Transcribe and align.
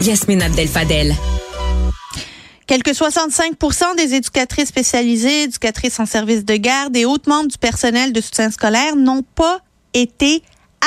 Yasmine 0.00 0.42
Abdel-Fadel. 0.42 1.14
Quelques 2.66 2.94
65 2.94 3.54
des 3.96 4.14
éducatrices 4.14 4.68
spécialisées, 4.68 5.42
éducatrices 5.42 6.00
en 6.00 6.06
service 6.06 6.44
de 6.44 6.56
garde 6.56 6.96
et 6.96 7.04
autres 7.04 7.28
membres 7.28 7.48
du 7.48 7.58
personnel 7.58 8.12
de 8.12 8.20
soutien 8.20 8.50
scolaire 8.50 8.96
n'ont 8.96 9.22
pas 9.22 9.60
été 9.92 10.42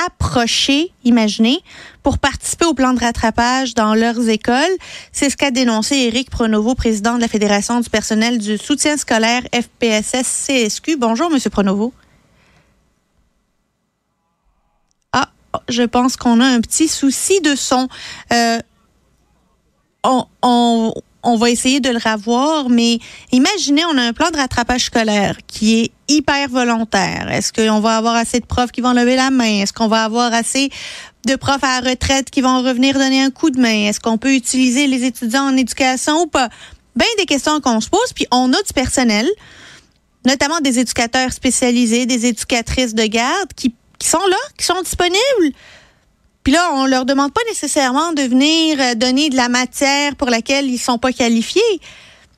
approchés, 0.08 0.92
imaginez, 1.04 1.60
pour 2.02 2.18
participer 2.18 2.66
au 2.66 2.74
plan 2.74 2.94
de 2.94 3.00
rattrapage 3.00 3.76
dans 3.76 3.94
leurs 3.94 4.28
écoles. 4.30 4.76
C'est 5.12 5.30
ce 5.30 5.38
qu'a 5.38 5.52
dénoncé 5.52 5.96
Éric 5.96 6.32
Pronovo, 6.32 6.74
président 6.74 7.16
de 7.16 7.22
la 7.22 7.28
Fédération 7.28 7.80
du 7.80 7.90
personnel 7.90 8.40
du 8.40 8.58
soutien 8.58 8.98
scolaire 8.98 9.44
FPSS-CSQ. 9.54 10.96
Bonjour, 10.98 11.30
Monsieur 11.30 11.52
Pronovo. 11.52 11.94
Ah, 15.12 15.30
je 15.70 15.84
pense 15.84 16.18
qu'on 16.18 16.40
a 16.40 16.46
un 16.46 16.62
petit 16.62 16.88
souci 16.88 17.42
de 17.42 17.56
son. 17.56 17.88
Euh, 18.32 18.58
on, 20.04 20.26
on, 20.42 20.94
on 21.24 21.38
va 21.38 21.50
essayer 21.50 21.80
de 21.80 21.90
le 21.90 21.98
revoir, 21.98 22.70
mais 22.70 23.00
imaginez, 23.32 23.86
on 23.86 23.98
a 23.98 24.02
un 24.02 24.14
plan 24.14 24.30
de 24.30 24.38
rattrapage 24.38 24.86
scolaire 24.86 25.38
qui 25.48 25.80
est 25.80 25.92
hyper 26.10 26.50
volontaire. 26.50 27.32
Est-ce 27.32 27.54
qu'on 27.54 27.80
va 27.80 27.98
avoir 27.98 28.16
assez 28.16 28.40
de 28.40 28.46
profs 28.46 28.72
qui 28.72 28.82
vont 28.82 28.94
lever 28.94 29.16
la 29.16 29.32
main? 29.32 29.62
Est-ce 29.62 29.72
qu'on 29.72 29.88
va 29.88 30.04
avoir 30.04 30.34
assez 30.34 30.70
de 31.26 31.36
profs 31.36 31.64
à 31.64 31.82
la 31.82 31.90
retraite 31.90 32.30
qui 32.30 32.42
vont 32.42 32.62
revenir 32.62 32.96
donner 32.96 33.22
un 33.22 33.32
coup 33.32 33.50
de 33.50 33.60
main? 33.60 33.88
Est-ce 33.88 34.02
qu'on 34.02 34.18
peut 34.18 34.36
utiliser 34.36 34.88
les 34.88 35.06
étudiants 35.06 35.48
en 35.48 35.56
éducation 35.56 36.24
ou 36.24 36.28
pas? 36.28 36.50
Bien 36.96 37.08
des 37.18 37.26
questions 37.26 37.62
qu'on 37.62 37.80
se 37.80 37.90
pose, 37.90 38.14
puis 38.14 38.28
on 38.30 38.52
a 38.52 38.62
du 38.62 38.74
personnel, 38.76 39.28
notamment 40.26 40.60
des 40.60 40.80
éducateurs 40.80 41.32
spécialisés, 41.32 42.06
des 42.06 42.26
éducatrices 42.26 42.94
de 42.94 43.06
garde 43.06 43.54
qui, 43.56 43.74
qui 43.98 44.08
sont 44.10 44.26
là, 44.30 44.38
qui 44.58 44.66
sont 44.66 44.82
disponibles 44.82 45.56
puis 46.44 46.52
là, 46.52 46.72
on 46.74 46.86
leur 46.86 47.06
demande 47.06 47.32
pas 47.32 47.42
nécessairement 47.48 48.12
de 48.12 48.22
venir 48.22 48.78
euh, 48.80 48.96
donner 48.96 49.30
de 49.30 49.36
la 49.36 49.48
matière 49.48 50.16
pour 50.16 50.30
laquelle 50.30 50.70
ils 50.70 50.78
sont 50.78 50.98
pas 50.98 51.14
qualifiés. 51.14 51.62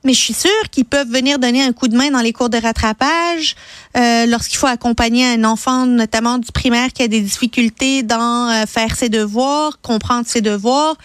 Mais 0.03 0.13
je 0.13 0.19
suis 0.19 0.35
sûre 0.35 0.69
qu'ils 0.71 0.85
peuvent 0.85 1.09
venir 1.09 1.39
donner 1.39 1.63
un 1.63 1.73
coup 1.73 1.87
de 1.87 1.97
main 1.97 2.11
dans 2.11 2.21
les 2.21 2.31
cours 2.31 2.49
de 2.49 2.59
rattrapage 2.59 3.55
euh, 3.97 4.27
lorsqu'il 4.27 4.57
faut 4.59 4.67
accompagner 4.67 5.25
un 5.25 5.43
enfant, 5.43 5.87
notamment 5.87 6.37
du 6.37 6.51
primaire, 6.51 6.93
qui 6.93 7.01
a 7.01 7.07
des 7.07 7.21
difficultés 7.21 8.03
dans 8.03 8.51
euh, 8.51 8.65
faire 8.67 8.95
ses 8.95 9.09
devoirs, 9.09 9.81
comprendre 9.81 10.27
ses 10.27 10.41
devoirs. 10.41 10.95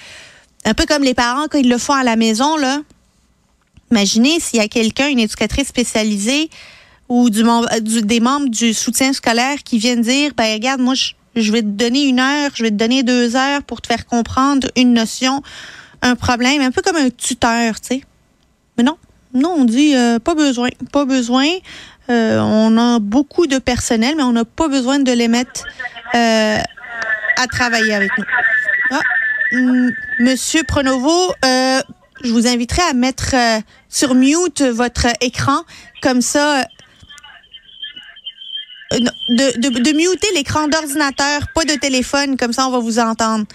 Un 0.67 0.75
peu 0.75 0.85
comme 0.85 1.03
les 1.03 1.15
parents 1.15 1.47
quand 1.51 1.59
ils 1.59 1.71
le 1.71 1.79
font 1.79 1.95
à 1.95 2.05
la 2.05 2.17
maison, 2.17 2.59
là. 2.59 2.81
Imaginez 3.91 4.39
s'il 4.39 4.59
y 4.59 4.63
a 4.63 4.69
quelqu'un, 4.69 5.09
une 5.09 5.19
éducatrice 5.19 5.69
spécialisée 5.69 6.51
ou 7.09 7.31
du, 7.31 7.43
du, 7.81 8.03
des 8.03 8.21
membres 8.21 8.51
du 8.51 8.75
soutien 8.75 9.15
scolaire 9.15 9.63
qui 9.65 9.79
viennent 9.79 10.03
dire, 10.03 10.33
ben 10.37 10.53
regarde, 10.53 10.81
moi, 10.81 10.95
je, 10.95 11.13
je 11.41 11.53
vais 11.53 11.63
te 11.63 11.69
donner 11.69 12.05
une 12.05 12.21
heure, 12.21 12.51
je 12.55 12.63
vais 12.63 12.71
te 12.71 12.77
donner 12.77 13.03
deux 13.03 13.37
heures 13.37 13.63
pour 13.63 13.81
te 13.81 13.87
faire 13.87 14.07
comprendre 14.07 14.69
une 14.77 14.93
notion, 14.93 15.43
un 16.03 16.17
problème, 16.17 16.63
un 16.63 16.71
peu 16.71 16.83
comme 16.83 16.97
un 16.97 17.11
tuteur, 17.11 17.81
tu 17.81 17.97
sais. 17.97 18.05
Mais 18.77 18.85
non, 18.85 18.97
non, 19.35 19.55
on 19.59 19.65
dit 19.65 19.95
euh, 19.95 20.19
pas 20.19 20.35
besoin, 20.35 20.69
pas 20.93 21.05
besoin. 21.05 21.47
Euh, 22.09 22.41
on 22.41 22.77
a 22.77 22.99
beaucoup 22.99 23.47
de 23.47 23.59
personnel, 23.59 24.15
mais 24.17 24.23
on 24.23 24.33
n'a 24.33 24.45
pas 24.45 24.69
besoin 24.69 24.99
de 24.99 25.13
les 25.13 25.29
mettre 25.29 25.65
euh, 26.15 26.59
à 27.37 27.47
travailler 27.47 27.95
avec 27.95 28.11
nous. 28.19 28.25
Ah, 28.91 29.01
Monsieur 30.21 30.63
Pronovo, 30.65 31.33
je 31.43 32.33
vous 32.33 32.47
inviterai 32.47 32.83
à 32.83 32.93
mettre 32.93 33.35
sur 33.89 34.15
mute 34.15 34.63
votre 34.63 35.07
écran, 35.21 35.63
comme 36.03 36.21
ça 36.21 36.65
de, 38.99 39.61
de, 39.61 39.69
de 39.79 39.93
muter 39.97 40.29
l'écran 40.35 40.69
d'ordinateur, 40.69 41.41
pas 41.55 41.65
de 41.65 41.75
téléphone, 41.75 42.37
comme 42.37 42.53
ça 42.53 42.67
on 42.67 42.71
va 42.71 42.79
vous 42.79 42.99
entendre. 42.99 43.47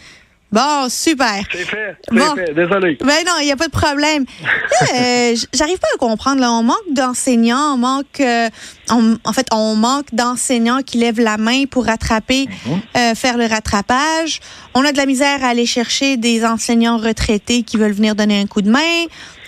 Bon, 0.56 0.88
super. 0.90 1.44
C'est 1.52 1.66
fait, 1.66 1.98
c'est 2.08 2.36
fait. 2.36 2.54
Désolé. 2.54 2.98
Ben 3.02 3.26
non, 3.26 3.34
il 3.42 3.46
n'y 3.46 3.52
a 3.52 3.58
pas 3.58 3.66
de 3.66 3.72
problème. 3.72 4.26
euh, 4.96 5.36
J'arrive 5.54 5.80
pas 5.80 5.88
à 5.94 5.98
comprendre. 5.98 6.40
Là. 6.40 6.50
On 6.52 6.64
manque 6.64 6.94
d'enseignants, 6.94 7.74
on 7.74 7.78
manque, 7.78 8.22
euh, 8.22 8.50
on, 8.90 9.18
en 9.26 9.34
fait, 9.34 9.48
on 9.52 9.76
manque 9.76 10.14
d'enseignants 10.14 10.82
qui 10.82 10.98
lèvent 10.98 11.20
la 11.20 11.38
main 11.38 11.66
pour 11.66 11.86
rattraper, 11.88 12.46
mm 12.46 12.72
-hmm. 12.72 12.80
euh, 12.98 13.16
faire 13.16 13.38
le 13.38 13.48
rattrapage. 13.48 14.40
On 14.74 14.86
a 14.86 14.92
de 14.94 14.98
la 14.98 15.06
misère 15.06 15.44
à 15.44 15.50
aller 15.50 15.66
chercher 15.66 16.16
des 16.16 16.46
enseignants 16.46 17.00
retraités 17.10 17.64
qui 17.64 17.76
veulent 17.76 17.98
venir 18.02 18.16
donner 18.16 18.40
un 18.40 18.48
coup 18.48 18.62
de 18.62 18.70
main. 18.70 18.98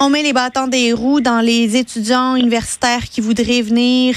On 0.01 0.09
met 0.09 0.23
les 0.23 0.33
bâtons 0.33 0.67
des 0.67 0.91
roues 0.91 1.21
dans 1.21 1.41
les 1.51 1.77
étudiants 1.77 2.35
universitaires 2.35 3.05
qui 3.11 3.21
voudraient 3.21 3.61
venir 3.61 4.09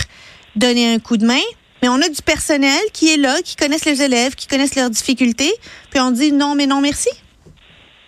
donner 0.56 0.94
un 0.94 0.98
coup 0.98 1.18
de 1.18 1.26
main. 1.26 1.46
Mais 1.82 1.88
on 1.88 1.96
a 1.96 2.08
du 2.08 2.22
personnel 2.24 2.80
qui 2.92 3.14
est 3.14 3.16
là, 3.16 3.36
qui 3.44 3.56
connaissent 3.56 3.86
les 3.86 4.02
élèves, 4.02 4.34
qui 4.34 4.46
connaissent 4.46 4.76
leurs 4.76 4.90
difficultés, 4.90 5.52
puis 5.90 6.00
on 6.00 6.10
dit 6.10 6.32
non, 6.32 6.54
mais 6.54 6.66
non, 6.66 6.80
merci. 6.80 7.10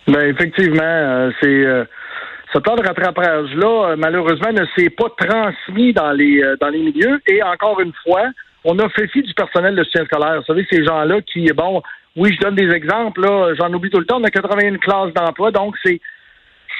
Ben 0.07 0.27
effectivement, 0.27 0.83
euh, 0.83 1.31
c'est 1.41 1.47
euh, 1.47 1.85
ce 2.53 2.59
plan 2.59 2.75
de 2.75 2.85
rattrapage-là, 2.85 3.91
euh, 3.91 3.95
malheureusement, 3.97 4.51
ne 4.51 4.65
s'est 4.77 4.89
pas 4.89 5.07
transmis 5.17 5.93
dans 5.93 6.11
les 6.11 6.43
dans 6.59 6.69
les 6.69 6.79
milieux. 6.79 7.21
Et 7.27 7.41
encore 7.41 7.79
une 7.79 7.93
fois, 8.03 8.23
on 8.65 8.77
a 8.79 8.89
fait 8.89 9.07
fi 9.07 9.21
du 9.21 9.33
personnel 9.33 9.75
de 9.75 9.83
soutien 9.83 10.05
scolaire. 10.05 10.39
Vous 10.39 10.45
savez, 10.45 10.67
ces 10.69 10.83
gens-là 10.83 11.21
qui, 11.21 11.45
bon, 11.53 11.81
oui, 12.15 12.31
je 12.33 12.45
donne 12.45 12.55
des 12.55 12.69
exemples, 12.69 13.21
là, 13.21 13.53
j'en 13.57 13.73
oublie 13.73 13.89
tout 13.89 13.99
le 13.99 14.05
temps, 14.05 14.19
on 14.19 14.23
a 14.23 14.29
81 14.29 14.77
classes 14.77 15.13
d'emploi, 15.13 15.51
donc 15.51 15.75
c'est 15.83 15.99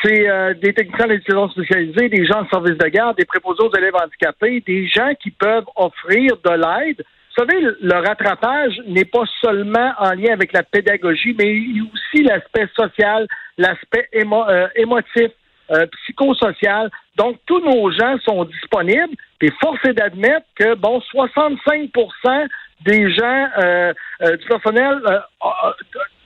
c'est 0.03 0.29
euh, 0.29 0.53
des 0.55 0.73
techniciens 0.73 1.07
d'éducation 1.07 1.49
spécialisés, 1.49 2.09
des 2.09 2.25
gens 2.25 2.43
de 2.43 2.49
service 2.49 2.77
de 2.77 2.87
garde, 2.87 3.17
des 3.17 3.25
préposés 3.25 3.63
aux 3.63 3.75
élèves 3.75 3.95
handicapés, 3.95 4.63
des 4.65 4.87
gens 4.87 5.13
qui 5.21 5.31
peuvent 5.31 5.65
offrir 5.75 6.33
de 6.43 6.51
l'aide. 6.51 7.03
Vous 7.35 7.45
savez, 7.45 7.61
le 7.81 8.07
rattrapage 8.07 8.79
n'est 8.87 9.05
pas 9.05 9.23
seulement 9.41 9.91
en 9.97 10.11
lien 10.13 10.33
avec 10.33 10.53
la 10.53 10.63
pédagogie, 10.63 11.35
mais 11.37 11.55
il 11.55 11.77
y 11.77 11.79
a 11.79 11.83
aussi 11.83 12.23
l'aspect 12.23 12.67
social, 12.75 13.27
l'aspect 13.57 14.07
émo 14.13 14.43
euh, 14.47 14.67
émotif, 14.75 15.31
euh, 15.71 15.85
psychosocial. 16.03 16.91
Donc, 17.15 17.37
tous 17.45 17.59
nos 17.59 17.91
gens 17.91 18.17
sont 18.25 18.45
disponibles. 18.45 19.15
Et 19.41 19.49
force 19.61 19.79
est 19.85 19.93
d'admettre 19.93 20.45
que, 20.55 20.75
bon, 20.75 21.01
65% 21.13 22.47
des 22.85 23.11
gens 23.13 23.47
euh, 23.57 23.93
euh, 24.21 24.37
du 24.37 24.45
personnel 24.45 25.01
euh, 25.05 25.19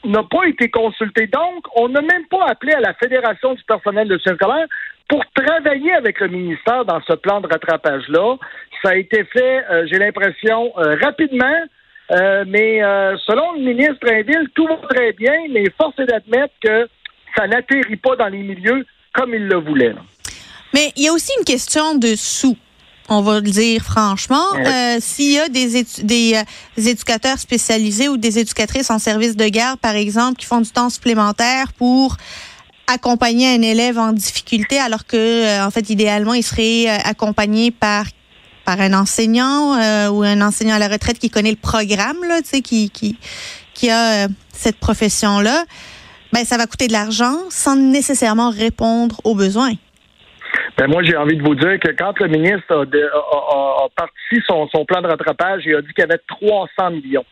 n'a 0.07 0.23
pas 0.23 0.45
été 0.45 0.69
consulté. 0.69 1.27
Donc, 1.27 1.65
on 1.75 1.89
n'a 1.89 2.01
même 2.01 2.25
pas 2.29 2.45
appelé 2.47 2.73
à 2.73 2.79
la 2.79 2.93
Fédération 2.93 3.53
du 3.53 3.63
personnel 3.63 4.07
de 4.07 4.17
scolaire 4.17 4.67
pour 5.07 5.23
travailler 5.33 5.93
avec 5.93 6.19
le 6.19 6.27
ministère 6.27 6.85
dans 6.85 7.01
ce 7.07 7.13
plan 7.13 7.41
de 7.41 7.47
rattrapage-là. 7.47 8.37
Ça 8.83 8.89
a 8.89 8.95
été 8.95 9.23
fait, 9.25 9.63
j'ai 9.85 9.97
l'impression, 9.97 10.71
rapidement. 10.75 11.61
mais 12.45 12.79
selon 13.25 13.53
le 13.53 13.59
ministre 13.59 14.07
Indil, 14.11 14.49
tout 14.55 14.67
va 14.67 14.77
très 14.89 15.13
bien, 15.13 15.33
mais 15.49 15.65
force 15.77 15.97
est 15.99 16.05
d'admettre 16.05 16.53
que 16.61 16.87
ça 17.35 17.47
n'atterrit 17.47 17.97
pas 17.97 18.15
dans 18.15 18.27
les 18.27 18.39
milieux 18.39 18.85
comme 19.13 19.33
il 19.33 19.47
le 19.47 19.57
voulait. 19.57 19.95
Mais 20.73 20.91
il 20.95 21.03
y 21.05 21.07
a 21.07 21.13
aussi 21.13 21.31
une 21.39 21.45
question 21.45 21.95
de 21.95 22.15
sous 22.15 22.57
on 23.09 23.21
va 23.21 23.39
le 23.39 23.49
dire 23.49 23.81
franchement. 23.83 24.45
Euh, 24.55 24.97
S'il 24.99 25.33
y 25.33 25.39
a 25.39 25.49
des, 25.49 25.77
édu 25.77 25.89
des, 26.03 26.33
euh, 26.35 26.43
des, 26.75 26.89
éducateurs 26.89 27.39
spécialisés 27.39 28.09
ou 28.09 28.17
des 28.17 28.39
éducatrices 28.39 28.89
en 28.89 28.99
service 28.99 29.35
de 29.35 29.47
garde, 29.47 29.79
par 29.79 29.95
exemple, 29.95 30.39
qui 30.39 30.45
font 30.45 30.61
du 30.61 30.69
temps 30.69 30.89
supplémentaire 30.89 31.73
pour 31.73 32.17
accompagner 32.87 33.53
un 33.53 33.61
élève 33.61 33.99
en 33.99 34.13
difficulté, 34.13 34.79
alors 34.79 35.05
que, 35.05 35.17
euh, 35.17 35.65
en 35.65 35.71
fait, 35.71 35.89
idéalement, 35.89 36.33
il 36.33 36.43
serait 36.43 36.87
accompagné 36.87 37.71
par 37.71 38.05
par 38.67 38.81
un 38.81 38.93
enseignant 38.93 39.75
euh, 39.75 40.09
ou 40.09 40.23
un 40.23 40.41
enseignant 40.41 40.75
à 40.75 40.79
la 40.79 40.89
retraite 40.89 41.19
qui 41.19 41.29
connaît 41.29 41.51
le 41.51 41.55
programme, 41.55 42.17
là, 42.27 42.41
tu 42.41 42.49
sais, 42.49 42.61
qui, 42.61 42.89
qui, 42.89 43.17
qui 43.73 43.89
a 43.89 44.27
cette 44.51 44.75
profession-là. 44.75 45.63
Ben, 46.33 46.43
ça 46.43 46.57
va 46.57 46.67
coûter 46.67 46.87
de 46.87 46.91
l'argent 46.91 47.37
sans 47.49 47.77
nécessairement 47.77 48.49
répondre 48.49 49.21
aux 49.23 49.35
besoins. 49.35 49.71
Ben 50.77 50.87
moi, 50.87 51.03
j'ai 51.03 51.15
envie 51.15 51.35
de 51.35 51.43
vous 51.43 51.55
dire 51.55 51.79
que 51.79 51.91
quand 51.91 52.19
le 52.19 52.27
ministre 52.27 52.75
a, 52.75 52.85
de- 52.85 53.09
son 54.71 54.85
plan 54.85 55.01
de 55.01 55.07
rattrapage, 55.07 55.63
il 55.65 55.75
a 55.75 55.81
dit 55.81 55.93
qu'il 55.93 56.03
y 56.03 56.03
avait 56.03 56.21
300 56.27 56.91
millions. 56.91 57.25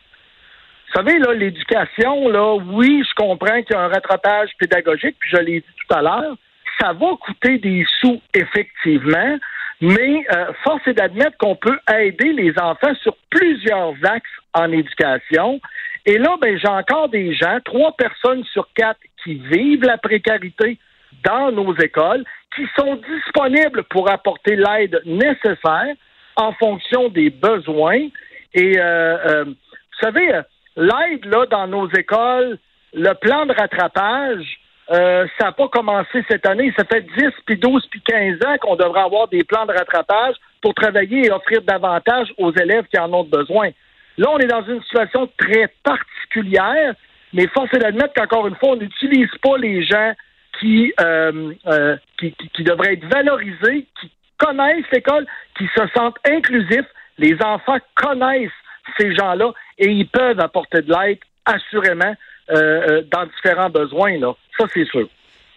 Vous 0.87 1.01
savez, 1.01 1.19
là, 1.19 1.33
l'éducation, 1.33 2.29
là, 2.29 2.55
oui, 2.55 3.03
je 3.07 3.13
comprends 3.15 3.61
qu'il 3.63 3.75
y 3.75 3.79
a 3.79 3.81
un 3.81 3.87
rattrapage 3.89 4.49
pédagogique, 4.59 5.15
puis 5.19 5.29
je 5.31 5.37
l'ai 5.37 5.59
dit 5.59 5.75
tout 5.87 5.95
à 5.95 6.01
l'heure, 6.01 6.35
ça 6.79 6.93
va 6.93 7.07
coûter 7.19 7.57
des 7.57 7.85
sous, 7.99 8.21
effectivement, 8.33 9.37
mais 9.81 10.25
euh, 10.33 10.53
force 10.63 10.87
est 10.87 10.93
d'admettre 10.93 11.37
qu'on 11.37 11.55
peut 11.55 11.77
aider 11.93 12.31
les 12.31 12.53
enfants 12.59 12.95
sur 13.01 13.15
plusieurs 13.29 13.93
axes 14.03 14.29
en 14.53 14.71
éducation. 14.71 15.59
Et 16.05 16.17
là, 16.17 16.37
ben, 16.41 16.57
j'ai 16.57 16.67
encore 16.67 17.09
des 17.09 17.33
gens, 17.33 17.59
trois 17.65 17.93
personnes 17.97 18.43
sur 18.45 18.67
quatre 18.73 18.99
qui 19.23 19.35
vivent 19.35 19.83
la 19.83 19.97
précarité 19.97 20.77
dans 21.25 21.51
nos 21.51 21.75
écoles, 21.77 22.23
qui 22.55 22.65
sont 22.77 22.95
disponibles 22.95 23.83
pour 23.89 24.09
apporter 24.09 24.55
l'aide 24.55 25.01
nécessaire 25.05 25.95
en 26.35 26.53
fonction 26.53 27.09
des 27.09 27.29
besoins. 27.29 28.07
Et 28.53 28.77
euh, 28.77 29.17
euh, 29.25 29.43
vous 29.45 29.99
savez, 30.01 30.41
l'aide 30.77 31.25
là 31.25 31.45
dans 31.47 31.67
nos 31.67 31.89
écoles, 31.89 32.57
le 32.93 33.13
plan 33.13 33.45
de 33.45 33.53
rattrapage, 33.53 34.59
euh, 34.91 35.25
ça 35.39 35.45
n'a 35.45 35.51
pas 35.51 35.67
commencé 35.67 36.23
cette 36.29 36.47
année. 36.47 36.73
Ça 36.77 36.85
fait 36.85 37.01
10, 37.01 37.31
puis 37.45 37.57
12, 37.57 37.87
puis 37.89 38.01
15 38.01 38.35
ans 38.45 38.57
qu'on 38.61 38.75
devrait 38.75 39.01
avoir 39.01 39.27
des 39.27 39.43
plans 39.43 39.65
de 39.65 39.73
rattrapage 39.73 40.35
pour 40.61 40.73
travailler 40.73 41.25
et 41.25 41.31
offrir 41.31 41.61
davantage 41.63 42.31
aux 42.37 42.53
élèves 42.53 42.85
qui 42.85 42.99
en 42.99 43.11
ont 43.13 43.23
besoin. 43.23 43.69
Là, 44.17 44.29
on 44.31 44.37
est 44.37 44.47
dans 44.47 44.65
une 44.65 44.81
situation 44.83 45.29
très 45.37 45.67
particulière, 45.83 46.93
mais 47.33 47.47
force 47.47 47.73
est 47.73 47.79
d'admettre 47.79 48.13
qu'encore 48.13 48.47
une 48.47 48.55
fois, 48.55 48.69
on 48.69 48.75
n'utilise 48.77 49.29
pas 49.41 49.57
les 49.57 49.83
gens 49.83 50.13
qui, 50.59 50.93
euh, 50.99 51.53
euh, 51.67 51.97
qui, 52.19 52.31
qui, 52.33 52.49
qui 52.49 52.63
devraient 52.63 52.93
être 52.93 53.05
valorisés, 53.05 53.87
qui 53.99 54.11
connaissent 54.37 54.85
l'école, 54.91 55.25
qui 55.57 55.65
se 55.75 55.81
sentent 55.95 56.17
inclusifs. 56.27 56.87
Les 57.17 57.35
enfants 57.41 57.77
connaissent 57.95 58.51
ces 58.99 59.15
gens-là 59.15 59.51
et 59.77 59.89
ils 59.89 60.07
peuvent 60.07 60.39
apporter 60.39 60.81
de 60.81 60.91
l'aide, 60.91 61.19
assurément, 61.45 62.15
euh, 62.51 63.01
dans 63.11 63.25
différents 63.25 63.69
besoins. 63.69 64.17
Là. 64.19 64.33
Ça, 64.57 64.65
c'est 64.73 64.85
sûr. 64.85 65.07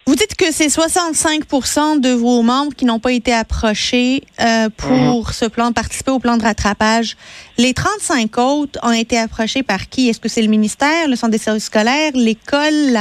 Vous 0.09 0.15
dites 0.15 0.35
que 0.35 0.51
c'est 0.51 0.69
65 0.69 2.01
de 2.01 2.13
vos 2.13 2.41
membres 2.41 2.73
qui 2.73 2.85
n'ont 2.85 2.97
pas 2.97 3.11
été 3.11 3.31
approchés 3.31 4.23
euh, 4.41 4.67
pour 4.75 5.33
ce 5.33 5.45
plan, 5.45 5.71
participer 5.71 6.09
au 6.09 6.17
plan 6.17 6.35
de 6.35 6.41
rattrapage. 6.41 7.15
Les 7.59 7.75
35 7.75 8.35
autres 8.39 8.79
ont 8.81 8.91
été 8.91 9.19
approchés 9.19 9.61
par 9.61 9.87
qui? 9.87 10.09
Est-ce 10.09 10.19
que 10.19 10.27
c'est 10.27 10.41
le 10.41 10.47
ministère, 10.47 11.07
le 11.07 11.15
centre 11.15 11.33
des 11.33 11.37
services 11.37 11.65
scolaires, 11.65 12.13
l'école, 12.15 12.91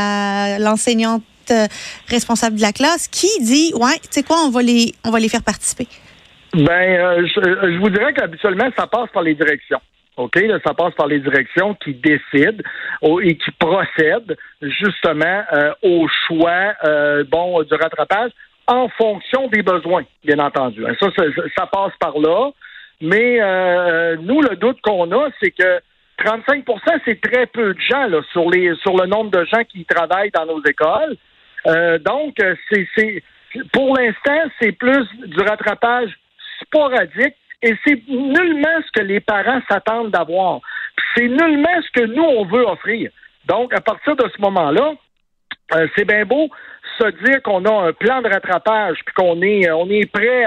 l'enseignante 0.62 1.22
euh, 1.50 1.66
responsable 2.08 2.56
de 2.56 2.62
la 2.62 2.72
classe? 2.72 3.08
Qui 3.08 3.28
dit, 3.42 3.72
ouais, 3.74 3.98
tu 4.02 4.08
sais 4.10 4.22
quoi, 4.22 4.36
on 4.46 4.50
va 4.50 4.62
les, 4.62 4.94
on 5.04 5.10
va 5.10 5.18
les 5.18 5.28
faire 5.28 5.42
participer? 5.42 5.86
Ben, 6.54 6.70
euh, 6.70 7.26
je, 7.26 7.40
je 7.72 7.78
vous 7.78 7.90
dirais 7.90 8.12
qu'habituellement, 8.14 8.68
ça 8.76 8.86
passe 8.86 9.10
par 9.12 9.22
les 9.22 9.34
directions. 9.34 9.80
OK? 10.18 10.36
Ça 10.64 10.74
passe 10.74 10.94
par 10.94 11.06
les 11.06 11.20
directions 11.20 11.74
qui 11.74 11.94
décident 11.94 12.62
et 13.22 13.36
qui 13.36 13.50
procèdent 13.58 14.36
justement 14.60 15.42
euh, 15.52 15.72
au 15.82 16.06
choix 16.26 16.74
euh, 16.84 17.24
bon, 17.24 17.62
du 17.62 17.74
rattrapage 17.74 18.32
en 18.66 18.88
fonction 18.88 19.48
des 19.48 19.62
besoins, 19.62 20.04
bien 20.24 20.38
entendu. 20.40 20.84
Hein, 20.86 20.94
Ça, 21.00 21.06
ça, 21.56 21.66
passe 21.66 21.92
par 21.98 22.18
là. 22.18 22.50
Mais 23.00 23.38
euh, 23.40 24.16
nous, 24.20 24.42
le 24.42 24.56
doute 24.56 24.80
qu'on 24.82 25.10
a, 25.12 25.28
c'est 25.40 25.52
que 25.52 25.80
35% 26.22 26.64
c'est 27.04 27.20
très 27.20 27.46
peu 27.46 27.72
de 27.72 27.80
gens 27.80 28.08
sur, 28.32 28.50
les, 28.50 28.74
sur 28.82 28.96
le 28.96 29.06
nombre 29.06 29.30
de 29.30 29.44
gens 29.44 29.62
qui 29.64 29.84
travaillent 29.84 30.32
dans 30.32 30.46
nos 30.46 30.62
écoles. 30.64 31.16
Euh, 31.68 31.98
donc, 31.98 32.34
euh, 32.40 32.54
c'est, 32.70 33.22
pour 33.72 33.96
l'instant, 33.96 34.50
c'est 34.60 34.72
plus 34.72 35.06
du 35.26 35.40
rattrapage 35.40 36.10
sporadique 36.62 37.34
et 37.62 37.74
c'est 37.86 38.00
nullement 38.08 38.78
ce 38.86 39.00
que 39.00 39.04
les 39.04 39.20
parents 39.20 39.60
s'attendent 39.70 40.10
d'avoir. 40.10 40.60
C'est 41.14 41.28
nullement 41.28 41.80
ce 41.82 42.00
que 42.00 42.06
nous, 42.06 42.22
on 42.22 42.44
veut 42.44 42.64
offrir. 42.66 43.10
Donc, 43.46 43.72
à 43.74 43.80
partir 43.80 44.16
de 44.16 44.28
ce 44.34 44.40
moment-là, 44.42 44.92
euh, 45.74 45.86
c'est 45.96 46.04
bien 46.04 46.24
beau 46.24 46.48
se 46.98 47.08
dire 47.24 47.42
qu'on 47.42 47.64
a 47.64 47.88
un 47.88 47.92
plan 47.92 48.22
de 48.22 48.28
rattrapage 48.28 48.98
puis 49.04 49.14
qu'on 49.14 49.40
est, 49.42 49.68
euh, 49.68 49.76
on 49.76 49.88
est 49.90 50.10
prêt 50.10 50.44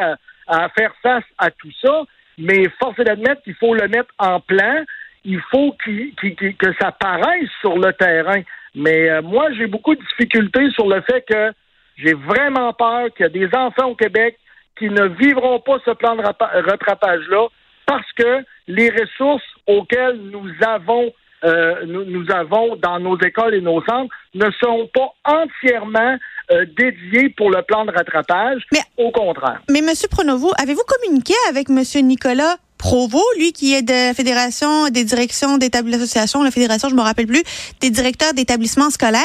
à, 0.47 0.69
faire 0.77 0.93
face 1.01 1.23
à 1.37 1.49
tout 1.51 1.71
ça, 1.81 2.03
mais 2.37 2.67
force 2.81 2.99
est 2.99 3.05
d'admettre 3.05 3.41
qu'il 3.43 3.55
faut 3.55 3.73
le 3.73 3.87
mettre 3.87 4.13
en 4.17 4.39
plan. 4.41 4.83
Il 5.23 5.39
faut 5.51 5.73
qu'il- 5.83 6.13
qu'il- 6.15 6.35
qu'il- 6.35 6.57
que 6.57 6.73
ça 6.79 6.91
paraisse 6.91 7.49
sur 7.61 7.77
le 7.77 7.93
terrain. 7.93 8.41
Mais 8.75 9.09
euh, 9.09 9.21
moi, 9.21 9.51
j'ai 9.53 9.67
beaucoup 9.67 9.95
de 9.95 10.01
difficultés 10.01 10.69
sur 10.71 10.87
le 10.87 11.01
fait 11.01 11.23
que 11.29 11.51
j'ai 11.97 12.13
vraiment 12.13 12.73
peur 12.73 13.07
qu'il 13.15 13.23
y 13.25 13.29
a 13.29 13.29
des 13.29 13.49
enfants 13.55 13.89
au 13.89 13.95
Québec 13.95 14.37
qui 14.79 14.89
ne 14.89 15.05
vivront 15.07 15.59
pas 15.59 15.77
ce 15.85 15.91
plan 15.91 16.15
de 16.15 16.21
rapa- 16.21 16.51
rattrapage-là 16.69 17.47
parce 17.85 18.09
que 18.17 18.43
les 18.67 18.89
ressources 18.89 19.43
auxquelles 19.67 20.17
nous 20.31 20.49
avons 20.65 21.11
euh, 21.43 21.85
nous, 21.87 22.05
nous 22.05 22.25
avons 22.31 22.75
dans 22.75 22.99
nos 22.99 23.17
écoles 23.19 23.55
et 23.55 23.61
nos 23.61 23.83
centres 23.83 24.13
ne 24.35 24.45
sont 24.63 24.87
pas 24.93 25.09
entièrement 25.25 26.15
euh, 26.51 26.65
dédiées 26.77 27.29
pour 27.29 27.49
le 27.49 27.63
plan 27.63 27.83
de 27.83 27.91
rattrapage. 27.91 28.61
Mais- 28.71 28.79
Au 28.97 29.09
contraire. 29.11 29.59
Mais 29.67 29.81
Monsieur 29.81 30.07
Pronovo, 30.07 30.51
avez-vous 30.61 30.83
communiqué 30.87 31.33
avec 31.49 31.67
Monsieur 31.69 32.01
Nicolas 32.01 32.57
Provo, 32.81 33.21
lui 33.37 33.53
qui 33.53 33.75
est 33.75 33.83
de 33.83 34.07
la 34.07 34.13
Fédération 34.15 34.89
des 34.89 35.03
directions 35.03 35.55
l'association, 35.85 36.41
la 36.41 36.49
Fédération, 36.49 36.89
je 36.89 36.95
me 36.95 37.01
rappelle 37.01 37.27
plus, 37.27 37.43
des 37.79 37.91
directeurs 37.91 38.33
d'établissements 38.33 38.89
scolaires, 38.89 39.21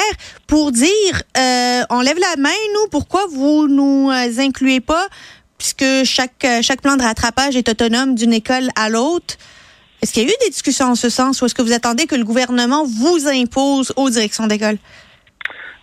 pour 0.47 0.73
dire, 0.73 1.15
euh, 1.39 1.81
on 1.89 2.03
lève 2.03 2.19
la 2.19 2.37
main, 2.39 2.61
nous, 2.75 2.91
pourquoi 2.91 3.23
vous 3.33 3.67
nous 3.67 4.11
euh, 4.11 4.41
incluez 4.41 4.81
pas, 4.81 5.07
puisque 5.57 6.05
chaque, 6.05 6.45
euh, 6.45 6.61
chaque 6.61 6.83
plan 6.83 6.97
de 6.97 7.03
rattrapage 7.03 7.57
est 7.57 7.67
autonome 7.71 8.15
d'une 8.15 8.35
école 8.35 8.69
à 8.77 8.91
l'autre. 8.91 9.37
Est-ce 10.03 10.13
qu'il 10.13 10.25
y 10.25 10.27
a 10.27 10.29
eu 10.29 10.35
des 10.45 10.51
discussions 10.51 10.89
en 10.91 10.95
ce 10.95 11.09
sens 11.09 11.41
ou 11.41 11.47
est-ce 11.47 11.55
que 11.55 11.63
vous 11.63 11.73
attendez 11.73 12.05
que 12.07 12.15
le 12.15 12.25
gouvernement 12.25 12.85
vous 12.85 13.27
impose 13.27 13.91
aux 13.97 14.11
directions 14.11 14.47
d'école? 14.47 14.77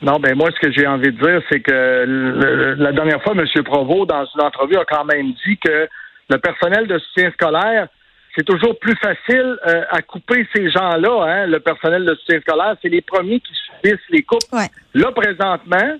Non, 0.03 0.19
ben 0.19 0.35
moi, 0.35 0.49
ce 0.55 0.59
que 0.63 0.71
j'ai 0.71 0.85
envie 0.85 1.11
de 1.11 1.17
dire, 1.17 1.41
c'est 1.49 1.61
que 1.61 1.71
le- 2.05 2.75
la 2.75 2.91
dernière 2.91 3.23
fois, 3.23 3.33
M. 3.33 3.45
Provost, 3.63 4.09
dans 4.09 4.25
une 4.35 4.41
entrevue, 4.41 4.77
a 4.77 4.85
quand 4.85 5.05
même 5.05 5.33
dit 5.47 5.57
que 5.65 5.87
le 6.29 6.37
personnel 6.37 6.87
de 6.87 6.97
soutien 6.99 7.31
scolaire, 7.31 7.87
c'est 8.35 8.45
toujours 8.45 8.77
plus 8.79 8.95
facile 8.95 9.57
euh, 9.67 9.83
à 9.89 10.01
couper 10.01 10.47
ces 10.55 10.69
gens-là. 10.71 11.23
Hein, 11.23 11.47
le 11.47 11.59
personnel 11.59 12.05
de 12.05 12.15
soutien 12.15 12.41
scolaire, 12.41 12.75
c'est 12.81 12.89
les 12.89 13.01
premiers 13.01 13.39
qui 13.39 13.53
subissent 13.53 14.09
les 14.09 14.23
coupes. 14.23 14.51
Ouais. 14.51 14.67
Là, 14.95 15.11
présentement, 15.11 15.99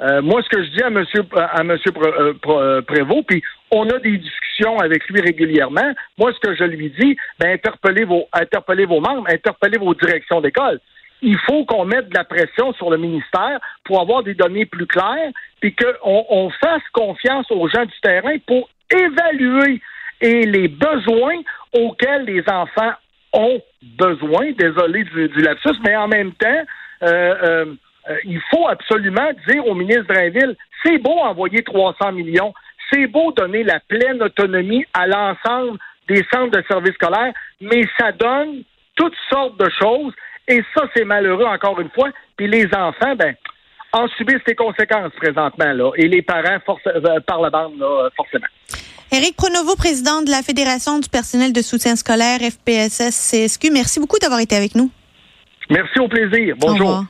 euh, 0.00 0.20
moi, 0.20 0.42
ce 0.42 0.48
que 0.48 0.62
je 0.62 0.70
dis 0.70 0.82
à 0.82 0.88
M. 0.88 1.04
à 1.34 1.64
monsieur 1.64 1.92
euh, 1.96 2.34
euh, 2.46 2.82
Prévost, 2.82 3.26
puis 3.26 3.42
on 3.70 3.88
a 3.88 3.98
des 3.98 4.18
discussions 4.18 4.78
avec 4.78 5.08
lui 5.08 5.20
régulièrement. 5.20 5.92
Moi, 6.18 6.32
ce 6.34 6.40
que 6.40 6.54
je 6.54 6.64
lui 6.64 6.90
dis, 6.98 7.16
ben, 7.38 7.52
interpellez 7.52 8.04
vos, 8.04 8.28
interpellez 8.32 8.84
vos 8.84 9.00
membres, 9.00 9.26
interpellez 9.28 9.78
vos 9.78 9.94
directions 9.94 10.40
d'école. 10.40 10.80
Il 11.22 11.38
faut 11.38 11.64
qu'on 11.64 11.86
mette 11.86 12.10
de 12.10 12.14
la 12.14 12.24
pression 12.24 12.74
sur 12.74 12.90
le 12.90 12.98
ministère 12.98 13.58
pour 13.84 14.00
avoir 14.00 14.22
des 14.22 14.34
données 14.34 14.66
plus 14.66 14.86
claires, 14.86 15.30
puis 15.60 15.74
qu'on 15.74 16.26
on 16.28 16.50
fasse 16.50 16.82
confiance 16.92 17.50
aux 17.50 17.66
gens 17.68 17.86
du 17.86 18.00
terrain 18.02 18.36
pour 18.46 18.68
évaluer 18.90 19.80
et 20.20 20.46
les 20.46 20.68
besoins 20.68 21.36
auxquels 21.72 22.24
les 22.24 22.42
enfants 22.48 22.92
ont 23.32 23.60
besoin. 23.98 24.52
Désolé 24.52 25.04
du, 25.04 25.42
lapsus, 25.42 25.78
mais 25.84 25.96
en 25.96 26.08
même 26.08 26.32
temps, 26.32 26.62
euh, 27.02 27.06
euh, 27.06 27.64
euh, 28.08 28.16
il 28.24 28.40
faut 28.50 28.66
absolument 28.68 29.30
dire 29.48 29.66
au 29.66 29.74
ministre 29.74 30.06
Drainville, 30.08 30.56
c'est 30.84 30.98
beau 30.98 31.18
envoyer 31.18 31.62
300 31.62 32.12
millions, 32.12 32.54
c'est 32.90 33.06
beau 33.06 33.32
donner 33.32 33.64
la 33.64 33.80
pleine 33.80 34.22
autonomie 34.22 34.84
à 34.94 35.06
l'ensemble 35.06 35.78
des 36.08 36.24
centres 36.32 36.56
de 36.56 36.64
services 36.68 36.94
scolaires, 36.94 37.32
mais 37.60 37.82
ça 37.98 38.12
donne 38.12 38.62
toutes 38.94 39.16
sortes 39.28 39.58
de 39.58 39.68
choses, 39.80 40.14
et 40.48 40.62
ça, 40.74 40.84
c'est 40.94 41.04
malheureux 41.04 41.44
encore 41.44 41.80
une 41.80 41.90
fois. 41.90 42.10
Puis 42.36 42.46
les 42.46 42.66
enfants, 42.66 43.16
ben, 43.16 43.34
en 43.96 44.08
subissent 44.16 44.46
les 44.46 44.54
conséquences 44.54 45.12
présentement, 45.16 45.72
là, 45.72 45.90
et 45.96 46.08
les 46.08 46.22
parents 46.22 46.58
euh, 46.86 47.20
par 47.26 47.40
la 47.40 47.50
bande, 47.50 47.78
là, 47.78 48.08
forcément. 48.16 48.46
Éric 49.12 49.36
Pronovo, 49.36 49.76
président 49.76 50.22
de 50.22 50.30
la 50.30 50.42
Fédération 50.42 50.98
du 50.98 51.08
personnel 51.08 51.52
de 51.52 51.62
soutien 51.62 51.96
scolaire 51.96 52.40
FPSS-CSQ, 52.40 53.70
merci 53.72 54.00
beaucoup 54.00 54.18
d'avoir 54.18 54.40
été 54.40 54.56
avec 54.56 54.74
nous. 54.74 54.90
Merci 55.70 55.98
au 55.98 56.08
plaisir. 56.08 56.54
Bonjour. 56.58 57.04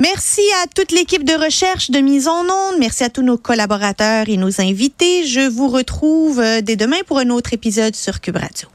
Merci 0.00 0.40
à 0.62 0.66
toute 0.74 0.92
l'équipe 0.92 1.24
de 1.24 1.34
recherche 1.34 1.90
de 1.90 1.98
mise 1.98 2.26
en 2.26 2.44
onde. 2.44 2.78
Merci 2.78 3.04
à 3.04 3.10
tous 3.10 3.22
nos 3.22 3.36
collaborateurs 3.36 4.28
et 4.28 4.38
nos 4.38 4.60
invités. 4.60 5.26
Je 5.26 5.46
vous 5.46 5.68
retrouve 5.68 6.40
euh, 6.40 6.62
dès 6.62 6.76
demain 6.76 7.02
pour 7.06 7.18
un 7.18 7.28
autre 7.28 7.52
épisode 7.52 7.94
sur 7.94 8.20
Cube 8.20 8.36
Radio. 8.36 8.68